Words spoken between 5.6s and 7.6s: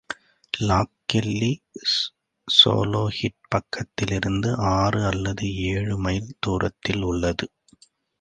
ஏழுமைல் துரத்திலுள்ளது.